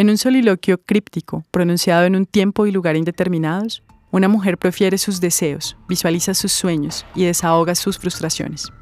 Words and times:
En 0.00 0.08
un 0.08 0.16
soliloquio 0.16 0.80
críptico, 0.80 1.44
pronunciado 1.50 2.06
en 2.06 2.16
un 2.16 2.24
tiempo 2.24 2.64
y 2.64 2.72
lugar 2.72 2.96
indeterminados, 2.96 3.82
una 4.10 4.28
mujer 4.28 4.56
prefiere 4.56 4.96
sus 4.96 5.20
deseos, 5.20 5.76
visualiza 5.90 6.32
sus 6.32 6.52
sueños 6.52 7.04
y 7.14 7.26
desahoga 7.26 7.74
sus 7.74 7.98
frustraciones. 7.98 8.72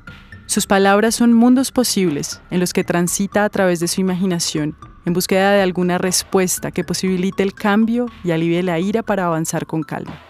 Sus 0.46 0.68
palabras 0.68 1.16
son 1.16 1.32
mundos 1.32 1.72
posibles 1.72 2.40
en 2.52 2.60
los 2.60 2.72
que 2.72 2.84
transita 2.84 3.44
a 3.44 3.48
través 3.48 3.80
de 3.80 3.88
su 3.88 4.00
imaginación 4.00 4.76
en 5.06 5.12
búsqueda 5.12 5.50
de 5.50 5.62
alguna 5.62 5.98
respuesta 5.98 6.70
que 6.70 6.84
posibilite 6.84 7.42
el 7.42 7.52
cambio 7.52 8.06
y 8.22 8.30
alivie 8.30 8.62
la 8.62 8.78
ira 8.78 9.02
para 9.02 9.26
avanzar 9.26 9.66
con 9.66 9.82
calma. 9.82 10.27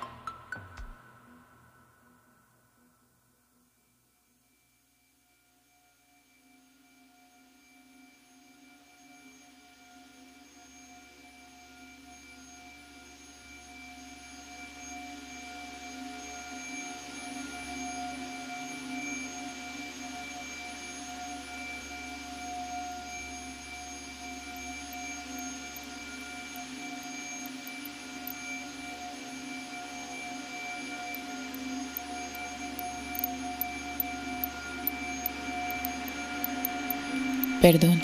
Perdón. 37.60 38.00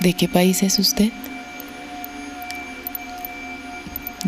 ¿De 0.00 0.12
qué 0.12 0.28
país 0.28 0.62
es 0.62 0.78
usted? 0.78 1.10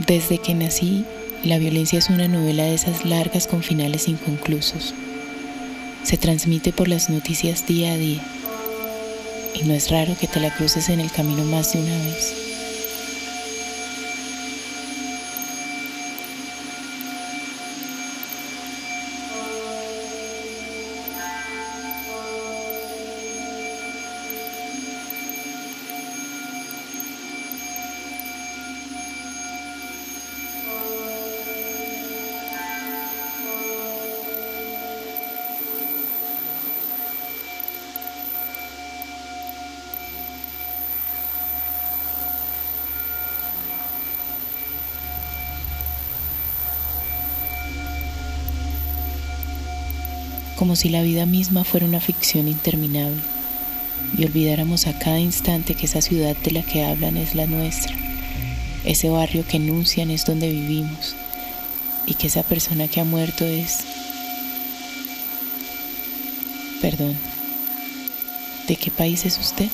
Desde 0.07 0.39
que 0.39 0.55
nací, 0.55 1.05
la 1.45 1.59
violencia 1.59 1.99
es 1.99 2.11
una 2.11 2.29
novela 2.29 2.65
de 2.65 2.75
esas 2.75 3.05
largas 3.05 3.47
con 3.47 3.63
finales 3.63 4.09
inconclusos. 4.09 4.95
Se 6.03 6.17
transmite 6.17 6.73
por 6.73 6.89
las 6.89 7.09
noticias 7.11 7.67
día 7.67 7.93
a 7.93 7.97
día. 7.97 8.23
Y 9.55 9.65
no 9.65 9.75
es 9.75 9.91
raro 9.91 10.17
que 10.19 10.27
te 10.27 10.41
la 10.41 10.55
cruces 10.55 10.89
en 10.89 11.01
el 11.01 11.11
camino 11.11 11.45
más 11.45 11.73
de 11.73 11.81
una 11.81 11.97
vez. 12.05 12.46
Como 50.57 50.75
si 50.77 50.89
la 50.89 51.03
vida 51.03 51.27
misma 51.27 51.65
fuera 51.65 51.87
una 51.87 52.01
ficción 52.01 52.49
interminable 52.49 53.21
y 54.17 54.25
olvidáramos 54.25 54.87
a 54.87 54.99
cada 54.99 55.21
instante 55.21 55.75
que 55.75 55.87
esa 55.87 56.01
ciudad 56.01 56.37
de 56.37 56.51
la 56.51 56.63
que 56.63 56.85
hablan 56.85 57.17
es 57.17 57.35
la 57.35 57.47
nuestra, 57.47 57.95
ese 58.85 59.09
barrio 59.09 59.45
que 59.47 59.59
enuncian 59.59 60.11
es 60.11 60.25
donde 60.25 60.49
vivimos 60.49 61.15
y 62.07 62.15
que 62.15 62.29
esa 62.29 62.43
persona 62.43 62.89
que 62.89 63.01
ha 63.01 63.05
muerto 63.05 63.45
es... 63.45 63.81
Perdón, 66.81 67.17
¿de 68.69 68.77
qué 68.77 68.91
país 68.91 69.25
es 69.25 69.39
usted? 69.39 69.69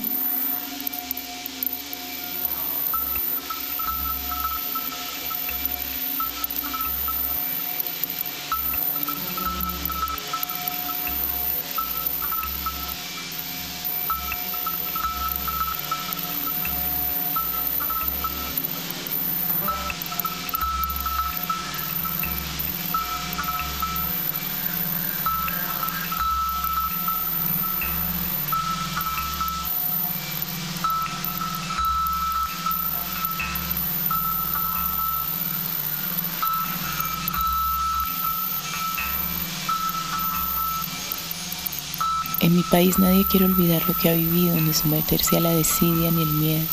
En 42.43 42.57
mi 42.57 42.65
país 42.65 42.99
nadie 42.99 43.25
quiere 43.25 43.47
olvidar 43.47 43.83
lo 43.87 43.95
que 43.95 44.11
ha 44.11 44.15
vivido, 44.15 44.57
ni 44.57 44.75
someterse 44.75 45.37
a 45.37 45.41
la 45.41 45.51
desidia 45.51 46.11
ni 46.11 46.23
el 46.23 46.33
miedo. 46.33 46.67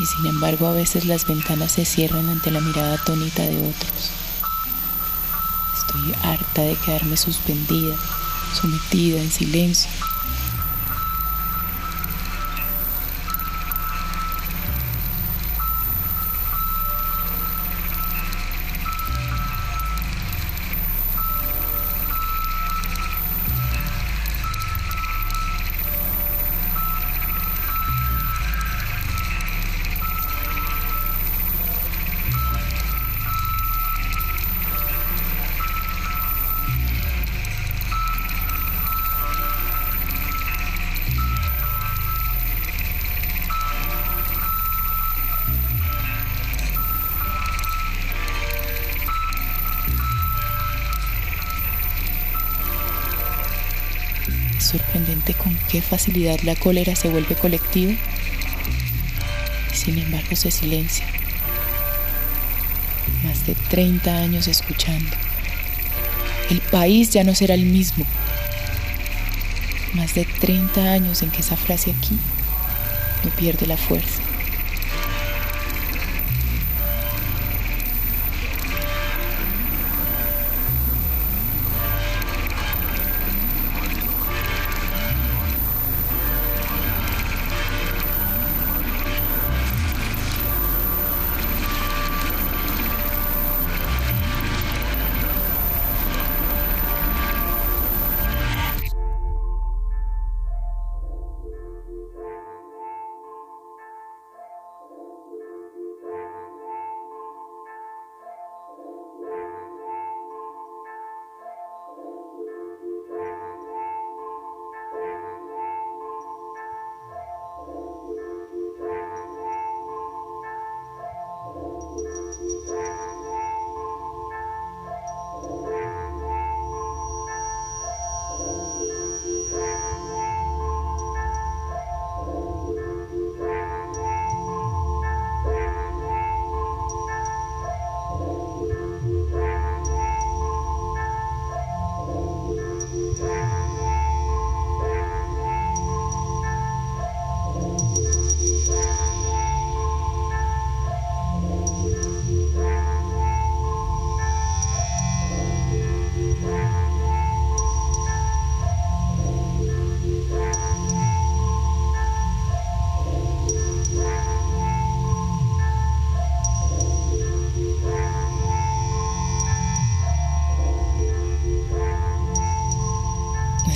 Y 0.00 0.06
sin 0.06 0.26
embargo 0.26 0.68
a 0.68 0.72
veces 0.72 1.04
las 1.04 1.26
ventanas 1.26 1.72
se 1.72 1.84
cierran 1.84 2.30
ante 2.30 2.50
la 2.50 2.62
mirada 2.62 2.94
atónita 2.94 3.42
de 3.42 3.58
otros. 3.58 4.10
Estoy 5.76 6.14
harta 6.22 6.62
de 6.62 6.76
quedarme 6.76 7.18
suspendida, 7.18 7.94
sometida 8.58 9.20
en 9.20 9.30
silencio 9.30 9.90
sorprendente 54.68 55.32
con 55.34 55.56
qué 55.70 55.80
facilidad 55.80 56.38
la 56.42 56.54
cólera 56.54 56.94
se 56.94 57.08
vuelve 57.08 57.34
colectiva 57.34 57.92
y 59.72 59.76
sin 59.76 59.98
embargo 59.98 60.36
se 60.36 60.50
silencia. 60.50 61.06
Más 63.24 63.46
de 63.46 63.54
30 63.54 64.14
años 64.14 64.46
escuchando. 64.46 65.10
El 66.50 66.60
país 66.60 67.10
ya 67.10 67.24
no 67.24 67.34
será 67.34 67.54
el 67.54 67.64
mismo. 67.64 68.04
Más 69.94 70.14
de 70.14 70.24
30 70.24 70.92
años 70.92 71.22
en 71.22 71.30
que 71.30 71.40
esa 71.40 71.56
frase 71.56 71.90
aquí 71.90 72.18
no 73.24 73.30
pierde 73.30 73.66
la 73.66 73.76
fuerza. 73.76 74.27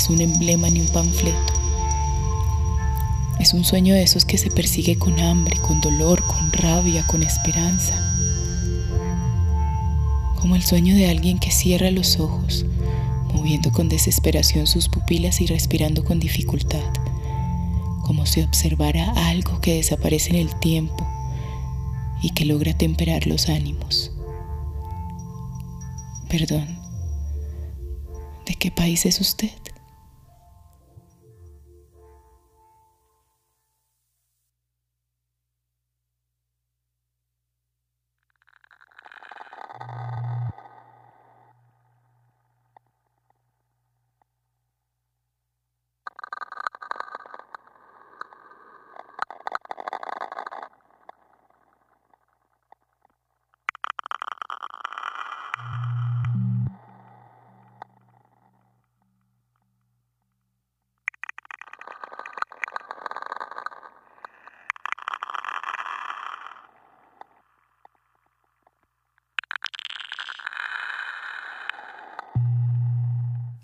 Es 0.03 0.11
un 0.11 0.21
emblema 0.21 0.69
ni 0.69 0.81
un 0.81 0.89
panfleto. 0.89 1.53
Es 3.39 3.55
un 3.55 3.65
sueño 3.65 3.95
de 3.95 4.03
esos 4.03 4.25
que 4.25 4.37
se 4.37 4.51
persigue 4.51 4.99
con 4.99 5.21
hambre, 5.21 5.57
con 5.59 5.81
dolor, 5.81 6.21
con 6.25 6.51
rabia, 6.51 7.07
con 7.07 7.23
esperanza. 7.23 7.95
Como 10.41 10.57
el 10.57 10.65
sueño 10.65 10.97
de 10.97 11.09
alguien 11.09 11.39
que 11.39 11.53
cierra 11.53 11.93
los 11.93 12.19
ojos, 12.19 12.67
moviendo 13.33 13.71
con 13.71 13.89
desesperación 13.89 14.67
sus 14.67 14.89
pupilas 14.89 15.41
y 15.41 15.47
respirando 15.47 16.05
con 16.05 16.19
dificultad. 16.19 16.83
Como 18.03 18.27
si 18.27 18.41
observara 18.41 19.13
algo 19.29 19.61
que 19.61 19.75
desaparece 19.75 20.31
en 20.31 20.37
el 20.37 20.59
tiempo 20.59 21.07
y 22.21 22.31
que 22.31 22.45
logra 22.45 22.77
temperar 22.77 23.29
los 23.29 23.49
ánimos. 23.49 24.11
Perdón, 26.29 26.67
¿de 28.47 28.55
qué 28.57 28.73
país 28.73 29.07
es 29.07 29.21
usted? 29.21 29.51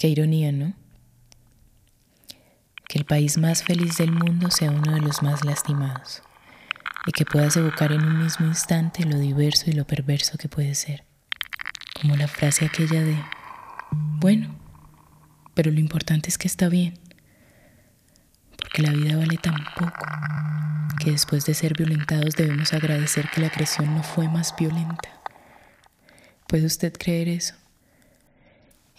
Ironía, 0.09 0.53
¿no? 0.53 0.75
Que 2.89 2.99
el 2.99 3.05
país 3.05 3.39
más 3.39 3.63
feliz 3.63 3.99
del 3.99 4.13
mundo 4.13 4.51
sea 4.51 4.71
uno 4.71 4.95
de 4.95 5.01
los 5.01 5.23
más 5.23 5.45
lastimados 5.45 6.23
y 7.07 7.13
que 7.13 7.25
puedas 7.25 7.57
evocar 7.57 7.93
en 7.93 8.05
un 8.05 8.23
mismo 8.23 8.47
instante 8.47 9.05
lo 9.05 9.19
diverso 9.19 9.71
y 9.71 9.73
lo 9.73 9.87
perverso 9.87 10.37
que 10.37 10.49
puede 10.49 10.75
ser. 10.75 11.05
Como 12.01 12.17
la 12.17 12.29
frase 12.29 12.67
aquella 12.67 13.03
de, 13.03 13.17
bueno, 13.91 14.55
pero 15.55 15.71
lo 15.71 15.81
importante 15.81 16.29
es 16.29 16.39
que 16.39 16.49
está 16.49 16.69
bien, 16.69 16.99
porque 18.57 18.83
la 18.83 18.93
vida 18.93 19.17
vale 19.17 19.39
tan 19.39 19.57
poco 19.75 20.05
que 20.99 21.13
después 21.13 21.47
de 21.47 21.55
ser 21.55 21.75
violentados 21.75 22.37
debemos 22.37 22.73
agradecer 22.73 23.31
que 23.31 23.41
la 23.41 23.47
agresión 23.47 23.95
no 23.95 24.03
fue 24.03 24.29
más 24.29 24.55
violenta. 24.57 25.09
¿Puede 26.47 26.67
usted 26.67 26.93
creer 26.93 27.29
eso? 27.29 27.55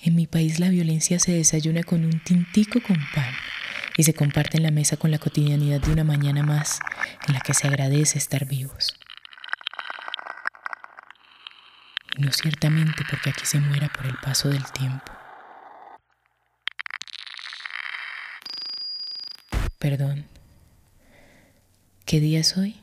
En 0.02 0.16
mi 0.16 0.28
país 0.28 0.60
la 0.60 0.70
violencia 0.70 1.20
se 1.20 1.34
desayuna 1.34 1.84
con 1.84 2.06
un 2.06 2.24
tintico 2.24 2.82
con 2.82 2.98
pan 3.14 3.34
y 3.98 4.04
se 4.04 4.14
comparte 4.14 4.56
en 4.56 4.64
la 4.64 4.72
mesa 4.72 4.96
con 4.96 5.12
la 5.12 5.20
cotidianidad 5.20 5.82
de 5.82 5.92
una 5.92 6.06
mañana 6.06 6.42
más 6.42 6.80
en 7.28 7.34
la 7.34 7.42
que 7.42 7.54
se 7.54 7.68
agradece 7.68 8.18
estar 8.18 8.46
vivos. 8.46 8.96
Y 12.18 12.22
no 12.22 12.32
ciertamente 12.32 13.04
porque 13.10 13.32
aquí 13.32 13.46
se 13.46 13.60
muera 13.60 13.90
por 13.90 14.06
el 14.06 14.16
paso 14.16 14.48
del 14.48 14.64
tiempo. 14.72 15.12
Perdón. 19.80 20.26
¿Qué 22.06 22.20
día 22.22 22.40
es 22.40 22.56
hoy? 22.58 22.80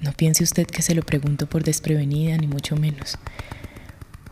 No 0.00 0.12
piense 0.12 0.42
usted 0.42 0.66
que 0.66 0.82
se 0.82 0.94
lo 0.94 1.02
pregunto 1.02 1.46
por 1.46 1.64
desprevenida, 1.64 2.36
ni 2.36 2.46
mucho 2.46 2.76
menos. 2.76 3.18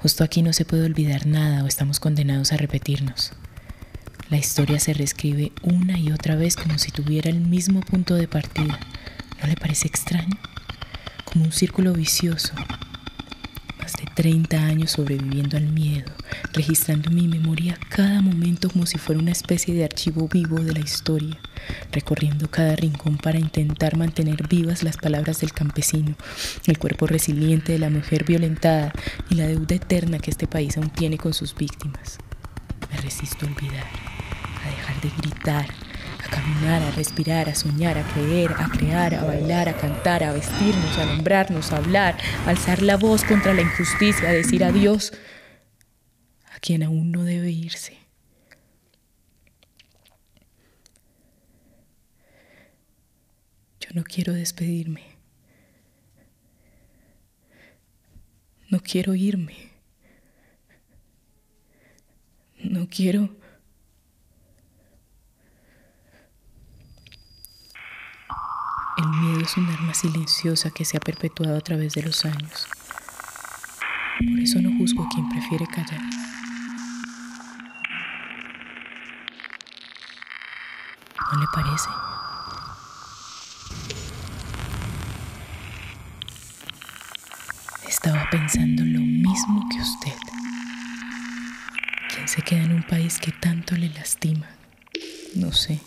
Justo 0.02 0.25
aquí 0.25 0.41
no 0.41 0.55
se 0.55 0.64
puede 0.64 0.87
olvidar 0.87 1.26
nada 1.26 1.62
o 1.62 1.67
estamos 1.67 2.00
condenados 2.00 2.52
a 2.52 2.56
repetirnos. 2.56 3.32
La 4.31 4.38
historia 4.38 4.81
se 4.81 4.94
reescribe 4.94 5.52
una 5.62 5.99
y 5.99 6.11
otra 6.11 6.37
vez 6.37 6.56
como 6.56 6.79
si 6.79 6.91
tuviera 6.91 7.29
el 7.29 7.41
mismo 7.41 7.81
punto 7.81 8.14
de 8.14 8.26
partida. 8.26 8.79
¿No 9.43 9.47
le 9.47 9.56
parece 9.56 9.88
extraño? 9.88 10.38
Como 11.26 11.44
un 11.44 11.52
círculo 11.52 11.93
vicioso. 11.93 12.55
Más 13.79 13.93
de 13.93 14.05
30 14.14 14.56
años 14.56 14.93
sobreviviendo 14.93 15.58
al 15.58 15.67
miedo, 15.67 16.11
registrando 16.53 17.11
en 17.11 17.17
mi 17.17 17.29
memoria 17.29 17.79
cada 17.88 18.21
momento 18.21 18.71
como 18.71 18.87
si 18.87 18.99
fuera 18.99 19.21
una 19.21 19.32
especie 19.32 19.75
de 19.75 19.85
archivo 19.85 20.29
vivo 20.29 20.59
de 20.61 20.73
la 20.73 20.81
historia 20.81 21.38
recorriendo 21.93 22.50
cada 22.50 22.77
rincón 22.77 23.19
para 23.19 23.39
intentar 23.39 23.96
mantener 23.96 24.46
vivas 24.49 24.82
las 24.82 24.96
palabras 24.96 25.41
del 25.41 25.53
campesino, 25.53 26.15
el 26.67 26.79
cuerpo 26.79 27.06
resiliente 27.06 27.72
de 27.72 27.79
la 27.79 27.91
mujer 27.91 28.25
violentada 28.25 28.93
y 29.29 29.34
la 29.34 29.46
deuda 29.46 29.75
eterna 29.75 30.19
que 30.19 30.31
este 30.31 30.46
país 30.46 30.77
aún 30.77 30.91
tiene 30.91 31.19
con 31.19 31.34
sus 31.34 31.55
víctimas. 31.55 32.19
Me 32.91 33.01
resisto 33.01 33.46
a 33.46 33.49
olvidar, 33.49 33.87
a 34.65 34.70
dejar 34.70 35.01
de 35.01 35.10
gritar, 35.19 35.67
a 36.25 36.31
caminar, 36.31 36.82
a 36.82 36.91
respirar, 36.93 37.49
a 37.49 37.55
soñar, 37.55 37.99
a 37.99 38.03
creer, 38.13 38.53
a 38.53 38.69
crear, 38.69 39.15
a 39.15 39.25
bailar, 39.25 39.69
a 39.69 39.77
cantar, 39.77 40.25
a 40.25 40.32
vestirnos, 40.32 40.99
a 40.99 41.06
nombrarnos, 41.06 41.72
a 41.72 41.77
hablar, 41.77 42.17
a 42.46 42.51
alzar 42.51 42.82
la 42.82 42.96
voz 42.96 43.25
contra 43.25 43.55
la 43.55 43.63
injusticia, 43.63 44.29
a 44.29 44.32
decir 44.32 44.65
adiós 44.65 45.13
quien 46.60 46.82
aún 46.82 47.12
no 47.12 47.24
debe 47.24 47.50
irse. 47.50 48.10
no 53.94 54.05
quiero 54.05 54.32
despedirme. 54.32 55.02
No 58.69 58.81
quiero 58.81 59.14
irme. 59.14 59.56
No 62.62 62.88
quiero... 62.88 63.36
El 68.96 69.08
miedo 69.08 69.40
es 69.40 69.56
un 69.56 69.67
arma 69.67 69.94
silenciosa 69.94 70.70
que 70.70 70.84
se 70.84 70.98
ha 70.98 71.00
perpetuado 71.00 71.56
a 71.56 71.60
través 71.62 71.94
de 71.94 72.02
los 72.02 72.24
años. 72.26 72.69
Por 74.19 74.38
eso 74.38 74.60
no 74.60 74.76
juzgo 74.76 75.05
a 75.05 75.08
quien 75.08 75.26
prefiere 75.31 75.67
callar. 75.67 76.19
¿No 81.32 81.39
le 81.39 81.46
parece? 81.53 81.89
Estaba 87.89 88.29
pensando 88.31 88.84
lo 88.84 89.01
mismo 89.01 89.69
que 89.70 89.81
usted. 89.81 90.17
¿Quién 92.13 92.27
se 92.27 92.43
queda 92.43 92.63
en 92.63 92.72
un 92.72 92.82
país 92.82 93.19
que 93.19 93.31
tanto 93.31 93.77
le 93.77 93.91
lastima? 93.91 94.49
No 95.37 95.53
sé. 95.53 95.81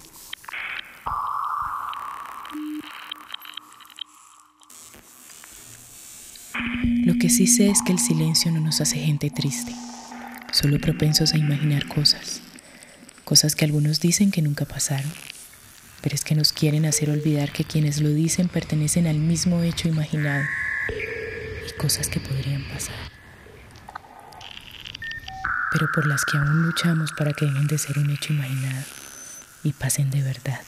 Lo 7.06 7.16
que 7.20 7.30
sí 7.30 7.48
sé 7.48 7.70
es 7.70 7.82
que 7.82 7.92
el 7.92 8.00
silencio 8.00 8.50
no 8.52 8.62
nos 8.62 8.80
hace 8.80 8.98
gente 8.98 9.30
triste, 9.30 9.76
solo 10.52 10.80
propensos 10.80 11.34
a 11.34 11.38
imaginar 11.38 11.88
cosas, 11.88 12.42
cosas 13.26 13.56
que 13.56 13.66
algunos 13.66 14.00
dicen 14.00 14.32
que 14.32 14.42
nunca 14.42 14.66
pasaron, 14.66 15.12
pero 16.04 16.14
es 16.14 16.24
que 16.24 16.36
nos 16.36 16.54
quieren 16.54 16.86
hacer 16.86 17.10
olvidar 17.10 17.52
que 17.52 17.64
quienes 17.64 18.02
lo 18.02 18.10
dicen 18.10 18.50
pertenecen 18.50 19.08
al 19.08 19.18
mismo 19.18 19.64
hecho 19.64 19.88
imaginado 19.88 20.44
cosas 21.78 22.08
que 22.08 22.20
podrían 22.20 22.64
pasar, 22.70 22.96
pero 25.72 25.88
por 25.94 26.06
las 26.06 26.24
que 26.24 26.38
aún 26.38 26.64
luchamos 26.64 27.12
para 27.12 27.34
que 27.34 27.46
dejen 27.46 27.68
de 27.68 27.78
ser 27.78 27.98
un 27.98 28.10
hecho 28.10 28.34
imaginado 28.34 28.86
y 29.64 29.74
pasen 29.74 30.10
de 30.10 30.22
verdad, 30.22 30.62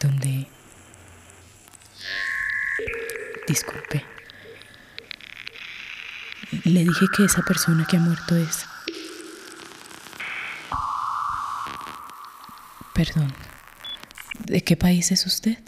donde... 0.00 0.48
Disculpe. 3.46 4.04
Le 6.64 6.80
dije 6.80 7.06
que 7.16 7.24
esa 7.24 7.42
persona 7.42 7.86
que 7.86 7.96
ha 7.96 8.00
muerto 8.00 8.36
es... 8.36 8.66
Perdón. 12.94 13.47
¿De 14.48 14.62
qué 14.62 14.76
país 14.76 15.12
es 15.12 15.26
usted? 15.26 15.58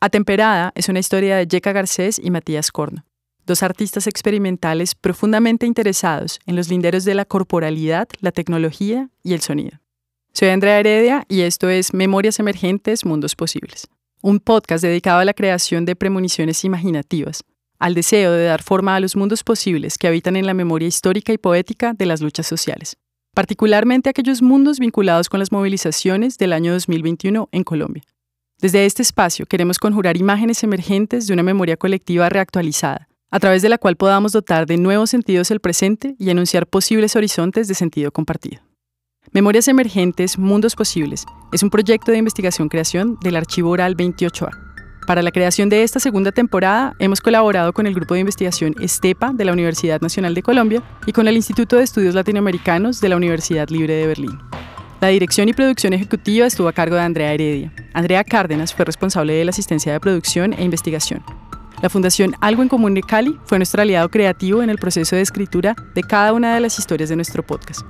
Atemperada 0.00 0.72
es 0.74 0.88
una 0.88 0.98
historia 0.98 1.36
de 1.36 1.46
Yeka 1.46 1.72
Garcés 1.72 2.18
y 2.18 2.30
Matías 2.30 2.72
Corno, 2.72 3.04
dos 3.44 3.62
artistas 3.62 4.06
experimentales 4.06 4.94
profundamente 4.94 5.66
interesados 5.66 6.40
en 6.46 6.56
los 6.56 6.70
linderos 6.70 7.04
de 7.04 7.14
la 7.14 7.26
corporalidad, 7.26 8.08
la 8.20 8.32
tecnología 8.32 9.10
y 9.22 9.34
el 9.34 9.42
sonido. 9.42 9.78
Soy 10.32 10.48
Andrea 10.48 10.80
Heredia 10.80 11.26
y 11.28 11.42
esto 11.42 11.68
es 11.68 11.92
Memorias 11.92 12.40
Emergentes, 12.40 13.04
Mundos 13.04 13.36
Posibles, 13.36 13.88
un 14.22 14.40
podcast 14.40 14.82
dedicado 14.82 15.20
a 15.20 15.26
la 15.26 15.34
creación 15.34 15.84
de 15.84 15.96
premoniciones 15.96 16.64
imaginativas, 16.64 17.44
al 17.78 17.94
deseo 17.94 18.32
de 18.32 18.44
dar 18.44 18.62
forma 18.62 18.96
a 18.96 19.00
los 19.00 19.16
mundos 19.16 19.44
posibles 19.44 19.98
que 19.98 20.08
habitan 20.08 20.36
en 20.36 20.46
la 20.46 20.54
memoria 20.54 20.88
histórica 20.88 21.34
y 21.34 21.38
poética 21.38 21.92
de 21.92 22.06
las 22.06 22.22
luchas 22.22 22.46
sociales, 22.46 22.96
particularmente 23.34 24.10
aquellos 24.10 24.42
mundos 24.42 24.78
vinculados 24.78 25.28
con 25.28 25.40
las 25.40 25.52
movilizaciones 25.52 26.36
del 26.38 26.52
año 26.52 26.72
2021 26.72 27.48
en 27.50 27.64
Colombia. 27.64 28.02
Desde 28.60 28.84
este 28.84 29.02
espacio 29.02 29.46
queremos 29.46 29.78
conjurar 29.78 30.16
imágenes 30.16 30.62
emergentes 30.62 31.26
de 31.26 31.32
una 31.32 31.42
memoria 31.42 31.76
colectiva 31.76 32.28
reactualizada, 32.28 33.08
a 33.30 33.40
través 33.40 33.62
de 33.62 33.68
la 33.68 33.78
cual 33.78 33.96
podamos 33.96 34.32
dotar 34.32 34.66
de 34.66 34.76
nuevos 34.76 35.10
sentidos 35.10 35.50
el 35.50 35.60
presente 35.60 36.14
y 36.18 36.30
anunciar 36.30 36.66
posibles 36.66 37.16
horizontes 37.16 37.66
de 37.68 37.74
sentido 37.74 38.12
compartido. 38.12 38.62
Memorias 39.32 39.66
Emergentes, 39.68 40.38
Mundos 40.38 40.76
Posibles 40.76 41.24
es 41.52 41.62
un 41.62 41.70
proyecto 41.70 42.12
de 42.12 42.18
investigación-creación 42.18 43.18
del 43.22 43.36
Archivo 43.36 43.70
Oral 43.70 43.96
28A. 43.96 44.71
Para 45.06 45.22
la 45.22 45.32
creación 45.32 45.68
de 45.68 45.82
esta 45.82 45.98
segunda 45.98 46.30
temporada 46.30 46.94
hemos 46.98 47.20
colaborado 47.20 47.72
con 47.72 47.86
el 47.86 47.94
grupo 47.94 48.14
de 48.14 48.20
investigación 48.20 48.74
ESTEPA 48.80 49.32
de 49.32 49.44
la 49.44 49.52
Universidad 49.52 50.00
Nacional 50.00 50.34
de 50.34 50.42
Colombia 50.42 50.82
y 51.06 51.12
con 51.12 51.26
el 51.26 51.34
Instituto 51.34 51.76
de 51.76 51.82
Estudios 51.82 52.14
Latinoamericanos 52.14 53.00
de 53.00 53.08
la 53.08 53.16
Universidad 53.16 53.68
Libre 53.68 53.94
de 53.94 54.06
Berlín. 54.06 54.38
La 55.00 55.08
dirección 55.08 55.48
y 55.48 55.52
producción 55.52 55.92
ejecutiva 55.92 56.46
estuvo 56.46 56.68
a 56.68 56.72
cargo 56.72 56.94
de 56.94 57.02
Andrea 57.02 57.32
Heredia. 57.32 57.72
Andrea 57.92 58.22
Cárdenas 58.22 58.72
fue 58.72 58.84
responsable 58.84 59.32
de 59.32 59.44
la 59.44 59.50
asistencia 59.50 59.92
de 59.92 59.98
producción 59.98 60.52
e 60.52 60.62
investigación. 60.62 61.24
La 61.82 61.90
Fundación 61.90 62.36
Algo 62.40 62.62
en 62.62 62.68
Común 62.68 62.94
de 62.94 63.02
Cali 63.02 63.36
fue 63.44 63.58
nuestro 63.58 63.82
aliado 63.82 64.08
creativo 64.08 64.62
en 64.62 64.70
el 64.70 64.78
proceso 64.78 65.16
de 65.16 65.22
escritura 65.22 65.74
de 65.96 66.04
cada 66.04 66.32
una 66.32 66.54
de 66.54 66.60
las 66.60 66.78
historias 66.78 67.08
de 67.08 67.16
nuestro 67.16 67.42
podcast. 67.42 67.80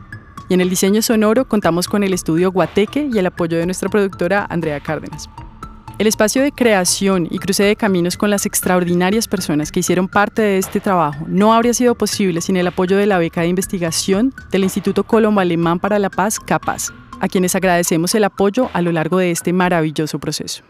Y 0.48 0.54
en 0.54 0.62
el 0.62 0.70
diseño 0.70 1.02
sonoro 1.02 1.46
contamos 1.46 1.88
con 1.88 2.02
el 2.02 2.14
estudio 2.14 2.50
Guateque 2.50 3.10
y 3.12 3.18
el 3.18 3.26
apoyo 3.26 3.58
de 3.58 3.66
nuestra 3.66 3.90
productora 3.90 4.46
Andrea 4.48 4.80
Cárdenas. 4.80 5.28
El 6.02 6.08
espacio 6.08 6.42
de 6.42 6.50
creación 6.50 7.28
y 7.30 7.38
cruce 7.38 7.62
de 7.62 7.76
caminos 7.76 8.16
con 8.16 8.28
las 8.28 8.44
extraordinarias 8.44 9.28
personas 9.28 9.70
que 9.70 9.78
hicieron 9.78 10.08
parte 10.08 10.42
de 10.42 10.58
este 10.58 10.80
trabajo 10.80 11.24
no 11.28 11.54
habría 11.54 11.74
sido 11.74 11.94
posible 11.94 12.40
sin 12.40 12.56
el 12.56 12.66
apoyo 12.66 12.96
de 12.96 13.06
la 13.06 13.18
beca 13.18 13.42
de 13.42 13.46
investigación 13.46 14.34
del 14.50 14.64
Instituto 14.64 15.04
Colombo 15.04 15.40
Alemán 15.40 15.78
para 15.78 16.00
la 16.00 16.10
Paz, 16.10 16.40
CAPAZ, 16.40 16.90
a 17.20 17.28
quienes 17.28 17.54
agradecemos 17.54 18.16
el 18.16 18.24
apoyo 18.24 18.68
a 18.72 18.82
lo 18.82 18.90
largo 18.90 19.18
de 19.18 19.30
este 19.30 19.52
maravilloso 19.52 20.18
proceso. 20.18 20.64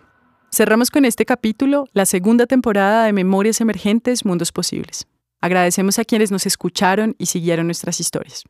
Cerramos 0.50 0.90
con 0.90 1.06
este 1.06 1.24
capítulo 1.24 1.86
la 1.94 2.04
segunda 2.04 2.44
temporada 2.44 3.06
de 3.06 3.14
Memorias 3.14 3.62
Emergentes 3.62 4.26
Mundos 4.26 4.52
Posibles. 4.52 5.06
Agradecemos 5.40 5.98
a 5.98 6.04
quienes 6.04 6.30
nos 6.30 6.44
escucharon 6.44 7.16
y 7.16 7.24
siguieron 7.24 7.68
nuestras 7.68 8.00
historias. 8.00 8.44